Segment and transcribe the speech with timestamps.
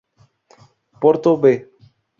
[0.99, 1.69] Porto "B".